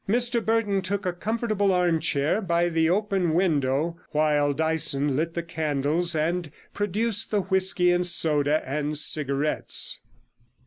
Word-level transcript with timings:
Mr 0.09 0.43
Burton 0.43 0.81
took 0.81 1.05
a 1.05 1.13
comfortable 1.13 1.71
arm 1.71 1.99
chair 1.99 2.41
by 2.41 2.67
the 2.69 2.89
open 2.89 3.35
window, 3.35 3.95
while 4.13 4.51
Dyson 4.51 5.15
lit 5.15 5.35
the 5.35 5.43
candles 5.43 6.15
and 6.15 6.49
produced 6.73 7.29
the 7.29 7.41
whisky 7.43 7.91
and 7.91 8.07
soda 8.07 8.67
and 8.67 8.97
cigarettes. 8.97 9.99